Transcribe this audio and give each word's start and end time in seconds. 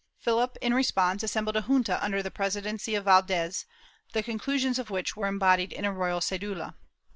Philip 0.17 0.57
in 0.61 0.73
response 0.73 1.21
assembled 1.21 1.55
a 1.55 1.61
junta 1.61 2.03
under 2.03 2.23
the 2.23 2.31
presidency 2.31 2.95
of 2.95 3.05
Vald^s, 3.05 3.65
the 4.13 4.23
conclusions 4.23 4.79
of 4.79 4.89
which 4.89 5.15
were 5.15 5.27
embodied 5.27 5.71
in 5.71 5.85
a 5.85 5.93
royal 5.93 6.21
c^dula. 6.21 6.73